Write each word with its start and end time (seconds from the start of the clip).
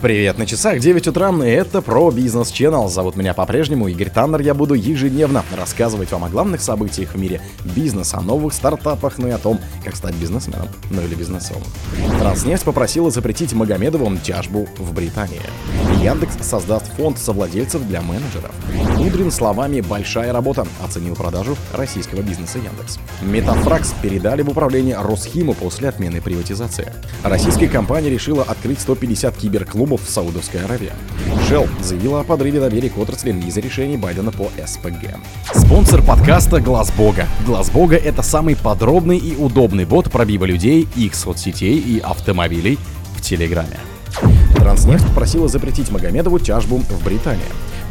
Привет, 0.00 0.38
на 0.38 0.46
часах 0.46 0.78
9 0.78 1.08
утра, 1.08 1.30
и 1.44 1.48
это 1.48 1.82
про 1.82 2.12
бизнес 2.12 2.52
Channel. 2.52 2.88
Зовут 2.88 3.16
меня 3.16 3.34
по-прежнему 3.34 3.88
Игорь 3.88 4.10
Таннер. 4.10 4.40
Я 4.42 4.54
буду 4.54 4.74
ежедневно 4.74 5.44
рассказывать 5.56 6.12
вам 6.12 6.22
о 6.22 6.28
главных 6.28 6.60
событиях 6.60 7.14
в 7.14 7.18
мире 7.18 7.40
бизнеса, 7.64 8.18
о 8.18 8.20
новых 8.20 8.54
стартапах, 8.54 9.18
ну 9.18 9.26
и 9.26 9.32
о 9.32 9.38
том, 9.38 9.58
как 9.84 9.96
стать 9.96 10.14
бизнесменом, 10.14 10.68
ну 10.90 11.02
или 11.02 11.16
бизнесом. 11.16 11.56
Транснефть 12.20 12.62
попросила 12.62 13.10
запретить 13.10 13.54
Магомедову 13.54 14.16
тяжбу 14.18 14.68
в 14.78 14.94
Британии. 14.94 15.40
Яндекс 16.00 16.36
создаст 16.42 16.86
фонд 16.96 17.18
совладельцев 17.18 17.84
для 17.88 18.00
менеджеров. 18.00 18.52
Кудрин 18.96 19.32
словами 19.32 19.80
«большая 19.80 20.32
работа» 20.32 20.64
оценил 20.80 21.16
продажу 21.16 21.56
российского 21.72 22.22
бизнеса 22.22 22.58
Яндекс. 22.58 23.00
Метафракс 23.20 23.94
передали 24.00 24.42
в 24.42 24.48
управление 24.48 24.96
Росхиму 25.00 25.54
после 25.54 25.88
отмены 25.88 26.20
приватизации. 26.20 26.92
Российская 27.24 27.66
компания 27.66 28.10
решила 28.10 28.44
открыть 28.44 28.78
150 28.78 29.36
киберклубов 29.36 29.87
клубов 29.88 30.06
в 30.06 30.10
Саудовской 30.10 30.62
Аравии. 30.62 30.92
Shell 31.48 31.66
заявила 31.82 32.20
о 32.20 32.24
подрыве 32.24 32.60
доверия 32.60 32.90
к 32.90 32.98
отрасли 32.98 33.32
из-за 33.46 33.60
решений 33.60 33.96
Байдена 33.96 34.30
по 34.30 34.50
СПГ. 34.66 35.16
Спонсор 35.54 36.02
подкаста 36.02 36.60
Глаз 36.60 36.92
Бога. 36.92 37.26
Глаз 37.46 37.70
Бога— 37.70 37.96
это 37.96 38.22
самый 38.22 38.54
подробный 38.54 39.16
и 39.16 39.34
удобный 39.34 39.86
бот 39.86 40.10
пробива 40.10 40.44
людей, 40.44 40.86
их 40.94 41.14
соцсетей 41.14 41.78
и 41.78 42.00
автомобилей 42.00 42.78
в 43.16 43.22
Телеграме. 43.22 43.78
Транснефть 44.56 45.06
просила 45.14 45.48
запретить 45.48 45.90
Магомедову 45.90 46.38
тяжбу 46.38 46.76
в 46.76 47.04
Британии. 47.04 47.40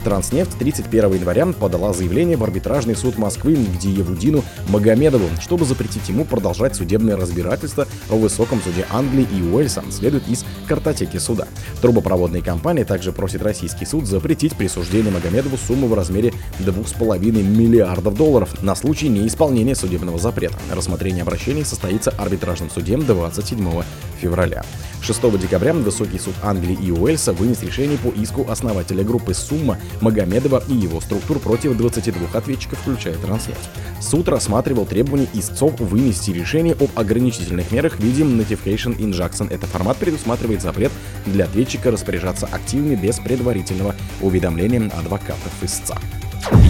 Транснефть 0.07 0.57
31 0.57 1.15
января 1.15 1.45
подала 1.47 1.91
заявление 1.91 2.37
в 2.37 2.43
арбитражный 2.45 2.95
суд 2.95 3.17
Москвы 3.17 3.55
к 3.55 3.77
Диевудину 3.77 4.41
Магомедову, 4.69 5.27
чтобы 5.41 5.65
запретить 5.65 6.07
ему 6.07 6.23
продолжать 6.23 6.77
судебное 6.77 7.17
разбирательство 7.17 7.85
в 8.07 8.15
высоком 8.15 8.61
суде 8.61 8.85
Англии 8.89 9.27
и 9.37 9.41
Уэльса, 9.41 9.83
следует 9.91 10.25
из 10.29 10.45
картотеки 10.65 11.17
суда. 11.17 11.45
Трубопроводная 11.81 12.41
компания 12.41 12.85
также 12.85 13.11
просит 13.11 13.41
российский 13.41 13.85
суд 13.85 14.05
запретить 14.05 14.55
присуждение 14.55 15.11
Магомедову 15.11 15.57
суммы 15.57 15.89
в 15.89 15.93
размере 15.93 16.31
2,5 16.59 17.43
миллиардов 17.43 18.15
долларов 18.15 18.63
на 18.63 18.75
случай 18.75 19.09
неисполнения 19.09 19.75
судебного 19.75 20.19
запрета. 20.19 20.55
Рассмотрение 20.71 21.23
обращений 21.23 21.65
состоится 21.65 22.11
арбитражным 22.11 22.69
судем 22.69 23.05
27 23.05 23.83
февраля. 24.21 24.63
6 25.01 25.39
декабря 25.39 25.73
Высокий 25.73 26.19
суд 26.19 26.33
Англии 26.43 26.77
и 26.81 26.91
Уэльса 26.91 27.33
вынес 27.33 27.61
решение 27.61 27.97
по 27.97 28.09
иску 28.09 28.45
основателя 28.49 29.03
группы 29.03 29.33
«Сумма» 29.33 29.77
Магомедова 30.01 30.63
и 30.67 30.73
его 30.73 30.99
структур 31.01 31.39
против 31.39 31.77
22 31.77 32.27
ответчиков, 32.33 32.79
включая 32.79 33.15
Транснефть. 33.15 33.69
Суд 34.01 34.27
рассматривал 34.27 34.85
требования 34.85 35.27
истцов 35.33 35.79
вынести 35.79 36.31
решение 36.31 36.73
об 36.73 36.89
ограничительных 36.95 37.71
мерах 37.71 37.97
в 37.97 37.99
виде 37.99 38.23
Notification 38.23 38.97
Injunction. 38.97 39.53
Этот 39.53 39.69
формат 39.69 39.97
предусматривает 39.97 40.61
запрет 40.61 40.91
для 41.25 41.45
ответчика 41.45 41.91
распоряжаться 41.91 42.47
активами 42.47 42.95
без 42.95 43.19
предварительного 43.19 43.95
уведомления 44.21 44.91
адвокатов 44.97 45.51
истца. 45.61 45.97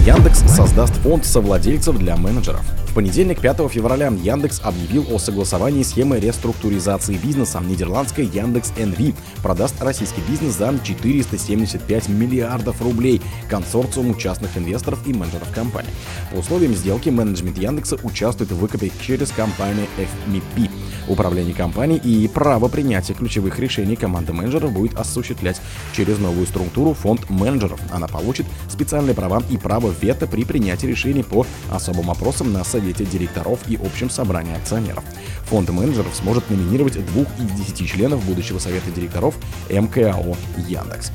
Яндекс 0.06 0.40
создаст 0.48 0.94
фонд 0.94 1.24
совладельцев 1.24 1.96
для 1.98 2.16
менеджеров. 2.16 2.64
Понедельник, 2.98 3.40
5 3.40 3.70
февраля, 3.70 4.08
Яндекс 4.08 4.60
объявил 4.64 5.06
о 5.14 5.20
согласовании 5.20 5.84
схемы 5.84 6.18
реструктуризации 6.18 7.14
бизнеса. 7.14 7.62
Нидерландская 7.64 8.24
Яндекс 8.24 8.72
НВ 8.76 9.14
продаст 9.40 9.80
российский 9.80 10.20
бизнес 10.28 10.54
за 10.54 10.76
475 10.82 12.08
миллиардов 12.08 12.82
рублей 12.82 13.22
консорциуму 13.48 14.16
частных 14.16 14.58
инвесторов 14.58 14.98
и 15.06 15.12
менеджеров 15.12 15.54
компании. 15.54 15.92
По 16.32 16.38
условиям 16.38 16.74
сделки 16.74 17.08
менеджмент 17.08 17.56
Яндекса 17.56 17.98
участвует 18.02 18.50
в 18.50 18.58
выкупе 18.58 18.90
через 19.00 19.30
компанию 19.30 19.86
FMP. 19.96 20.68
Управление 21.06 21.54
компанией 21.54 22.00
и 22.00 22.26
право 22.26 22.68
принятия 22.68 23.14
ключевых 23.14 23.60
решений 23.60 23.94
команда 23.96 24.32
менеджеров 24.32 24.72
будет 24.72 24.98
осуществлять 24.98 25.60
через 25.94 26.18
новую 26.18 26.46
структуру 26.46 26.94
фонд 26.94 27.30
менеджеров. 27.30 27.80
Она 27.92 28.08
получит 28.08 28.44
специальные 28.68 29.14
права 29.14 29.42
и 29.48 29.56
право 29.56 29.94
вето 30.02 30.26
при 30.26 30.44
принятии 30.44 30.86
решений 30.86 31.22
по 31.22 31.46
особым 31.70 32.08
вопросам 32.08 32.52
на 32.52 32.64
совете 32.64 32.87
директоров 32.92 33.60
и 33.68 33.76
общем 33.76 34.10
собрании 34.10 34.56
акционеров. 34.56 35.04
Фонд 35.46 35.70
менеджеров 35.70 36.14
сможет 36.14 36.48
номинировать 36.50 37.04
двух 37.06 37.28
из 37.38 37.50
десяти 37.58 37.86
членов 37.86 38.24
будущего 38.24 38.58
совета 38.58 38.90
директоров 38.90 39.34
МКАО 39.70 40.36
Яндекс. 40.68 41.10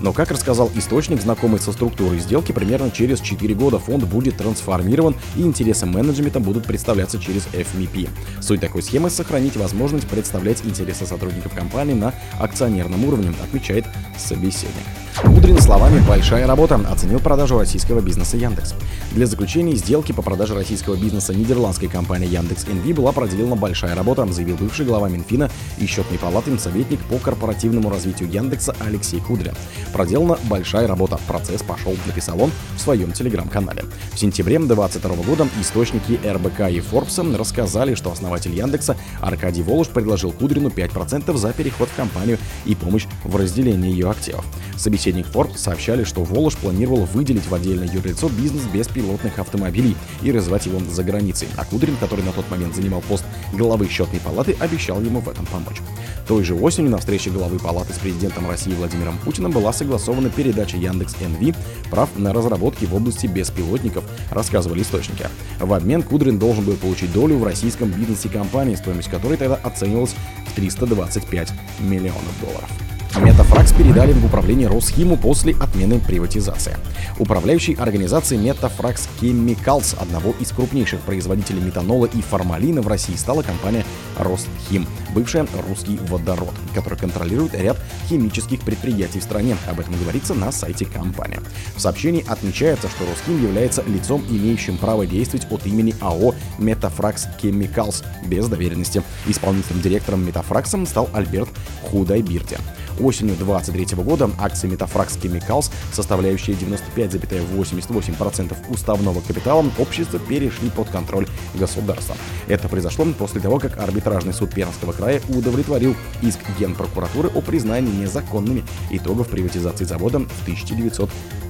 Но, 0.00 0.12
как 0.12 0.30
рассказал 0.30 0.70
источник, 0.74 1.20
знакомый 1.20 1.58
со 1.58 1.72
структурой 1.72 2.18
сделки, 2.20 2.52
примерно 2.52 2.90
через 2.90 3.20
4 3.20 3.54
года 3.54 3.78
фонд 3.78 4.04
будет 4.04 4.36
трансформирован 4.36 5.16
и 5.36 5.42
интересы 5.42 5.86
менеджмента 5.86 6.40
будут 6.40 6.64
представляться 6.64 7.18
через 7.18 7.46
FMP. 7.48 8.08
Суть 8.40 8.60
такой 8.60 8.82
схемы— 8.82 9.10
сохранить 9.10 9.56
возможность 9.56 10.06
представлять 10.06 10.64
интересы 10.64 11.06
сотрудников 11.06 11.52
компании 11.52 11.94
на 11.94 12.14
акционерном 12.38 13.04
уровне, 13.04 13.32
отмечает 13.42 13.86
собеседник. 14.16 14.84
Кудрин 15.24 15.58
словами 15.58 16.00
«большая 16.06 16.46
работа» 16.46 16.76
оценил 16.88 17.18
продажу 17.18 17.58
российского 17.58 18.00
бизнеса 18.00 18.36
Яндекс. 18.36 18.74
Для 19.12 19.26
заключения 19.26 19.74
сделки 19.74 20.12
по 20.12 20.22
продаже 20.22 20.54
российского 20.54 20.94
бизнеса 20.94 21.34
нидерландской 21.34 21.88
компании 21.88 22.28
Яндекс 22.28 22.66
НВ 22.66 22.94
была 22.94 23.10
проделана 23.10 23.56
большая 23.56 23.96
работа, 23.96 24.26
заявил 24.32 24.56
бывший 24.56 24.86
глава 24.86 25.08
Минфина 25.08 25.50
и 25.78 25.86
счетной 25.86 26.18
палаты 26.18 26.56
советник 26.58 27.00
по 27.00 27.18
корпоративному 27.18 27.90
развитию 27.90 28.30
Яндекса 28.30 28.76
Алексей 28.78 29.20
Кудрин. 29.20 29.54
Проделана 29.92 30.38
большая 30.44 30.86
работа, 30.86 31.18
процесс 31.26 31.62
пошел, 31.62 31.96
написал 32.06 32.40
он 32.40 32.52
в 32.76 32.80
своем 32.80 33.12
телеграм-канале. 33.12 33.84
В 34.12 34.18
сентябре 34.18 34.58
2022 34.58 35.24
года 35.24 35.48
источники 35.60 36.20
РБК 36.24 36.60
и 36.70 36.78
Forbes 36.78 37.36
рассказали, 37.36 37.94
что 37.94 38.12
основатель 38.12 38.54
Яндекса 38.54 38.96
Аркадий 39.20 39.62
Волош 39.62 39.88
предложил 39.88 40.30
Кудрину 40.30 40.68
5% 40.68 41.36
за 41.36 41.52
переход 41.52 41.88
в 41.88 41.96
компанию 41.96 42.38
и 42.64 42.74
помощь 42.76 43.06
в 43.24 43.34
разделении 43.34 43.90
ее 43.90 44.10
активов. 44.10 44.44
Собеседник 44.76 45.07
Forbes 45.16 45.58
сообщали, 45.58 46.04
что 46.04 46.22
Волош 46.22 46.56
планировал 46.56 47.04
выделить 47.04 47.46
в 47.46 47.54
отдельное 47.54 47.88
юрлицо 47.88 48.28
бизнес 48.28 48.64
беспилотных 48.64 49.38
автомобилей 49.38 49.96
и 50.22 50.32
развивать 50.32 50.66
его 50.66 50.80
за 50.80 51.02
границей, 51.02 51.48
а 51.56 51.64
Кудрин, 51.64 51.96
который 51.96 52.24
на 52.24 52.32
тот 52.32 52.50
момент 52.50 52.74
занимал 52.74 53.00
пост 53.02 53.24
главы 53.52 53.88
счетной 53.88 54.20
палаты, 54.20 54.56
обещал 54.58 55.00
ему 55.00 55.20
в 55.20 55.28
этом 55.28 55.46
помочь. 55.46 55.78
Той 56.26 56.44
же 56.44 56.54
осенью 56.54 56.90
на 56.90 56.98
встрече 56.98 57.30
главы 57.30 57.58
палаты 57.58 57.92
с 57.92 57.98
президентом 57.98 58.48
России 58.48 58.72
Владимиром 58.72 59.18
Путиным 59.18 59.50
была 59.50 59.72
согласована 59.72 60.30
передача 60.30 60.76
Яндекс 60.76 61.14
НВ 61.20 61.56
прав 61.90 62.10
на 62.16 62.32
разработки 62.32 62.84
в 62.84 62.94
области 62.94 63.26
беспилотников, 63.26 64.04
рассказывали 64.30 64.82
источники. 64.82 65.26
В 65.58 65.72
обмен 65.72 66.02
Кудрин 66.02 66.38
должен 66.38 66.64
был 66.64 66.74
получить 66.74 67.12
долю 67.12 67.36
в 67.38 67.44
российском 67.44 67.90
бизнесе 67.90 68.28
компании, 68.28 68.74
стоимость 68.74 69.10
которой 69.10 69.36
тогда 69.36 69.56
оценивалась 69.56 70.14
в 70.46 70.54
325 70.54 71.52
миллионов 71.80 72.40
долларов. 72.40 72.87
Метафракс 73.20 73.72
передали 73.72 74.12
в 74.12 74.24
управление 74.24 74.68
Росхиму 74.68 75.16
после 75.16 75.52
отмены 75.54 75.98
приватизации. 75.98 76.76
Управляющей 77.18 77.74
организацией 77.74 78.40
Метафракс 78.40 79.08
Chemicals, 79.20 80.00
одного 80.00 80.34
из 80.38 80.52
крупнейших 80.52 81.00
производителей 81.00 81.60
метанола 81.60 82.06
и 82.06 82.22
формалина 82.22 82.80
в 82.80 82.86
России, 82.86 83.16
стала 83.16 83.42
компания 83.42 83.84
Росхим, 84.18 84.86
бывшая 85.14 85.46
«Русский 85.68 85.98
водород», 86.08 86.54
который 86.74 86.98
контролирует 86.98 87.54
ряд 87.54 87.76
химических 88.08 88.60
предприятий 88.60 89.18
в 89.18 89.24
стране. 89.24 89.56
Об 89.68 89.80
этом 89.80 89.98
говорится 90.00 90.34
на 90.34 90.52
сайте 90.52 90.84
компании. 90.84 91.40
В 91.74 91.80
сообщении 91.80 92.24
отмечается, 92.28 92.88
что 92.88 93.04
Росхим 93.04 93.42
является 93.42 93.82
лицом, 93.86 94.24
имеющим 94.30 94.76
право 94.76 95.06
действовать 95.06 95.46
от 95.50 95.66
имени 95.66 95.94
АО 96.00 96.34
Метафракс 96.58 97.26
Chemicals 97.42 98.04
без 98.26 98.46
доверенности. 98.48 99.02
Исполнительным 99.26 99.82
директором 99.82 100.24
Метафраксом 100.24 100.86
стал 100.86 101.08
Альберт 101.12 101.48
Худайбирти. 101.90 102.58
Осенью 103.00 103.36
2023 103.36 104.02
года 104.02 104.30
акции 104.38 104.68
Metafrax 104.68 105.20
Chemicals, 105.20 105.70
составляющие 105.92 106.56
95,88% 106.56 108.56
уставного 108.68 109.20
капитала, 109.20 109.64
общества 109.78 110.18
перешли 110.18 110.70
под 110.70 110.88
контроль 110.88 111.26
государства. 111.54 112.16
Это 112.46 112.68
произошло 112.68 113.06
после 113.18 113.40
того, 113.40 113.58
как 113.58 113.78
арбитражный 113.78 114.32
суд 114.32 114.54
Пермского 114.54 114.92
края 114.92 115.20
удовлетворил 115.28 115.96
иск 116.22 116.40
Генпрокуратуры 116.58 117.28
о 117.28 117.40
признании 117.40 118.02
незаконными 118.02 118.64
итогов 118.90 119.28
приватизации 119.28 119.84
завода 119.84 120.20
в 120.20 120.46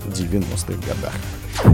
1990-х 0.09 0.75
годах. 0.87 1.13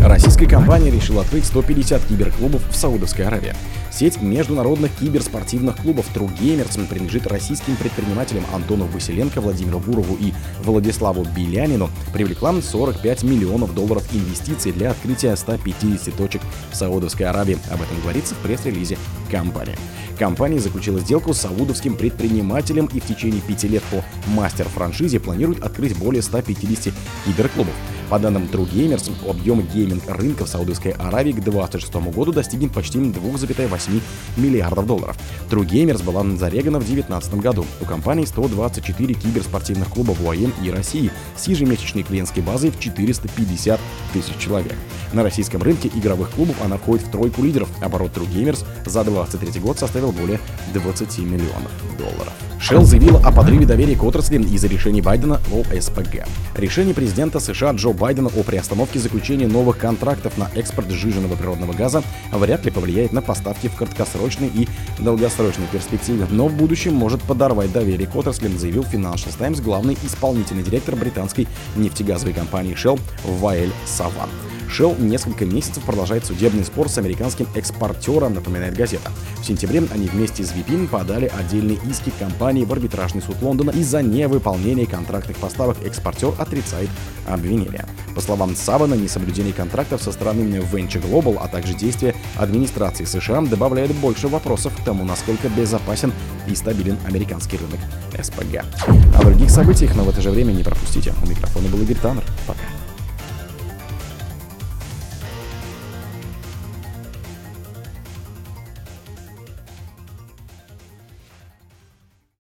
Российская 0.07 0.47
компания 0.47 0.91
решила 0.91 1.23
открыть 1.23 1.45
150 1.45 2.05
киберклубов 2.05 2.63
в 2.71 2.75
Саудовской 2.75 3.27
Аравии. 3.27 3.55
Сеть 3.93 4.21
международных 4.21 4.91
киберспортивных 4.97 5.77
клубов 5.77 6.07
True 6.15 6.31
Gamers 6.37 6.85
принадлежит 6.89 7.27
российским 7.27 7.77
предпринимателям 7.77 8.45
Антону 8.53 8.87
Василенко, 8.87 9.41
Владимиру 9.41 9.79
Бурову 9.79 10.17
и 10.19 10.33
Владиславу 10.65 11.25
Белянину, 11.37 11.91
привлекла 12.13 12.55
45 12.61 13.23
миллионов 13.23 13.75
долларов 13.75 14.03
инвестиций 14.13 14.73
для 14.73 14.91
открытия 14.91 15.37
150 15.37 16.15
точек 16.17 16.43
в 16.73 16.77
Саудовской 16.77 17.27
Аравии. 17.27 17.59
Об 17.71 17.83
этом 17.83 18.01
говорится 18.03 18.35
в 18.35 18.39
пресс-релизе 18.39 18.99
компании. 19.31 19.77
Компания 20.19 20.61
заключила 20.61 21.01
сделку 21.01 21.35
с 21.35 21.41
саудовским 21.41 21.97
предпринимателем 21.97 22.87
и 22.87 23.01
в 23.01 23.07
течение 23.07 23.41
пяти 23.41 23.69
лет 23.69 23.83
по 23.85 24.05
мастер-франшизе 24.31 25.21
планирует 25.21 25.63
открыть 25.63 25.97
более 25.99 26.23
150 26.23 26.95
киберклубов. 27.25 27.75
По 28.11 28.19
данным 28.19 28.45
True 28.53 28.71
Gamers, 28.71 29.11
объем 29.29 29.67
гейминг 29.67 30.03
рынка 30.09 30.45
в 30.45 30.49
Саудовской 30.49 30.93
Аравии 30.93 31.33
к 31.33 31.41
2026 31.41 31.95
году 32.15 32.33
достигнет 32.33 32.73
почти 32.73 32.99
2,8 32.99 34.01
миллиардов 34.37 34.87
долларов. 34.87 35.17
True 35.51 35.67
Gamers 35.67 36.05
была 36.05 36.23
зарегана 36.37 36.79
в 36.79 36.85
2019 36.85 37.35
году. 37.37 37.65
У 37.81 37.87
компании 37.87 38.27
124 38.27 39.15
киберспортивных 39.15 39.89
клуба 39.89 40.13
в 40.13 40.29
ОАЕ 40.29 40.51
и 40.63 40.71
России 40.71 41.11
с 41.37 41.49
ежемесячной 41.49 42.03
клиентской 42.03 42.43
базой 42.43 42.71
в 42.71 42.79
450 42.79 43.81
тысяч 44.13 44.37
человек. 44.39 44.77
На 45.13 45.23
российском 45.23 45.63
рынке 45.63 45.91
игровых 45.95 46.31
клубов 46.31 46.57
она 46.63 46.77
входит 46.77 47.07
в 47.07 47.11
тройку 47.11 47.43
лидеров. 47.43 47.69
Оборот 47.81 48.13
True 48.15 48.29
Gamers 48.29 48.65
за 48.85 49.03
2023 49.03 49.61
год 49.61 49.79
составил 49.79 50.13
более 50.13 50.41
20 50.75 51.19
миллионов 51.21 51.73
долларов. 51.99 52.33
Shell 52.61 52.85
заявила 52.85 53.19
о 53.19 53.31
подрыве 53.31 53.67
доверия 53.67 53.95
к 53.95 54.03
отрасли 54.03 54.41
из-за 54.43 54.69
решений 54.69 55.03
Байдена 55.03 55.39
о 55.53 55.65
СПГ. 55.79 56.27
Решение 56.57 56.95
президента 56.95 57.39
США 57.39 57.73
Джо 57.73 57.94
Байдена 57.95 58.29
о 58.29 58.43
приостановке 58.43 58.99
заключения 58.99 59.47
новых 59.47 59.79
контрактов 59.79 60.37
на 60.37 60.51
экспорт 60.55 60.91
сжиженного 60.91 61.37
природного 61.37 61.73
газа 61.73 62.03
вряд 62.33 62.65
ли 62.65 62.71
повлияет 62.71 63.13
на 63.13 63.23
поставки 63.23 63.69
в 63.69 63.77
краткосрочной 63.77 64.49
и 64.49 64.69
долгосрочной 64.99 65.67
перспективе, 65.67 66.27
но 66.31 66.49
в 66.49 66.55
будущем 66.55 66.95
может 66.95 67.23
подорвать 67.23 67.73
доверие 67.73 68.07
к 68.07 68.17
отрасли, 68.17 68.49
заявил 68.49 68.83
Financial 68.83 69.37
Times 69.37 69.61
главный 69.61 69.97
исполнительный 70.05 70.63
директор 70.63 70.97
британской 70.97 71.47
нефтегазовой 71.77 72.35
компании 72.35 72.75
Shell 72.75 73.01
Ваэль 73.25 73.73
Саван. 73.87 74.29
Shell 74.69 75.01
несколько 75.01 75.45
месяцев 75.45 75.85
продолжает 75.85 76.25
судебный 76.25 76.65
спор 76.65 76.89
с 76.89 76.99
американским 76.99 77.47
экспортером, 77.55 78.35
напоминает 78.35 78.75
газета. 78.75 79.11
В 79.41 79.45
сентябре 79.45 79.83
они 79.93 80.09
вместе 80.09 80.45
с 80.45 80.53
VP 80.53 80.89
подали 80.89 81.31
отдельные 81.39 81.79
иски 81.89 82.13
компании 82.19 82.65
в 82.65 82.73
арбитражный 82.73 83.23
суд 83.23 83.37
Лондона 83.43 83.71
из-за 83.71 84.03
невыполнения 84.03 84.87
контрактных 84.87 85.37
поставок. 85.37 85.77
Экспортер 85.85 86.33
отрицает 86.39 86.89
обвинения. 87.27 87.87
По 88.15 88.21
словам 88.21 88.55
Савана, 88.55 88.95
несоблюдение 88.95 89.53
контрактов 89.53 90.03
со 90.03 90.13
стороны 90.13 90.59
Venture 90.59 91.03
Global, 91.03 91.39
а 91.41 91.49
также 91.49 91.75
действия 91.75 92.15
администрации 92.37 93.05
США 93.05 93.41
добавляют 93.43 93.93
больше 93.93 94.29
вопросов 94.29 94.73
к 94.77 94.85
тому, 94.85 95.05
насколько 95.05 95.49
безопасен 95.49 96.13
и 96.49 96.55
стабилен 96.55 96.99
американский 97.07 97.59
рынок 97.59 97.81
СПГ. 98.23 98.65
О 99.19 99.25
других 99.25 99.51
событиях, 99.51 99.95
но 99.95 100.05
в 100.05 100.09
это 100.09 100.21
же 100.21 100.31
время 100.31 100.53
не 100.53 100.63
пропустите. 100.63 101.13
У 101.23 101.27
микрофона 101.27 101.69
был 101.69 101.83
Игорь 101.83 101.97
Таннер. 101.97 102.25
Пока. 102.47 102.74